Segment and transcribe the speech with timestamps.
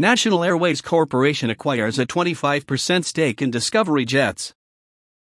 [0.00, 4.54] National Airways Corporation acquires a 25% stake in Discovery Jets.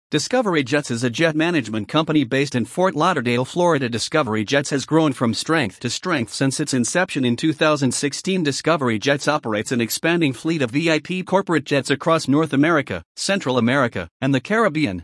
[0.09, 3.89] Discovery Jets is a jet management company based in Fort Lauderdale, Florida.
[3.89, 8.43] Discovery Jets has grown from strength to strength since its inception in 2016.
[8.43, 14.07] Discovery Jets operates an expanding fleet of VIP corporate jets across North America, Central America,
[14.21, 15.03] and the Caribbean.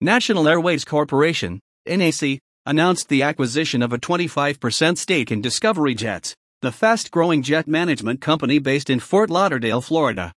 [0.00, 6.70] National Airways Corporation, NAC, announced the acquisition of a 25% stake in Discovery Jets the
[6.70, 10.30] fast growing jet management company based in Fort Lauderdale, Florida.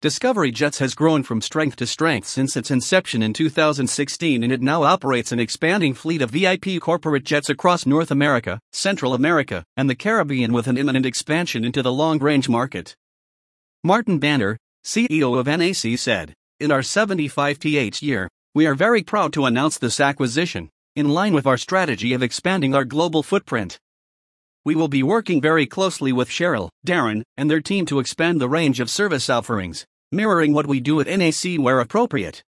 [0.00, 4.62] Discovery Jets has grown from strength to strength since its inception in 2016 and it
[4.62, 9.90] now operates an expanding fleet of VIP corporate jets across North America, Central America, and
[9.90, 12.94] the Caribbean with an imminent expansion into the long range market.
[13.82, 19.46] Martin Banner, CEO of NAC, said, In our 75th year, we are very proud to
[19.46, 23.80] announce this acquisition, in line with our strategy of expanding our global footprint.
[24.64, 28.48] We will be working very closely with Cheryl, Darren, and their team to expand the
[28.48, 32.44] range of service offerings, mirroring what we do at NAC where appropriate.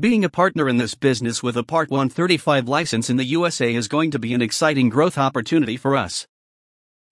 [0.00, 3.86] Being a partner in this business with a Part 135 license in the USA is
[3.86, 6.26] going to be an exciting growth opportunity for us.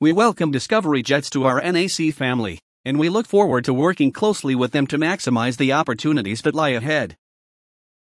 [0.01, 4.57] We welcome Discovery Jets to our NAC family, and we look forward to working closely
[4.57, 7.17] with them to maximize the opportunities that lie ahead.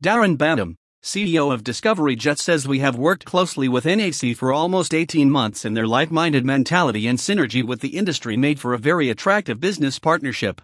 [0.01, 4.91] Darren Banham, CEO of Discovery Jet says we have worked closely with NAC for almost
[4.91, 8.79] 18 months and their like minded mentality and synergy with the industry made for a
[8.79, 10.61] very attractive business partnership.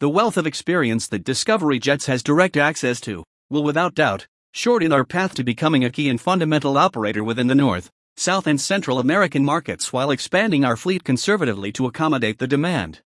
[0.00, 4.90] The wealth of experience that Discovery Jets has direct access to will without doubt shorten
[4.90, 8.98] our path to becoming a key and fundamental operator within the North, South, and Central
[8.98, 13.02] American markets while expanding our fleet conservatively to accommodate the demand.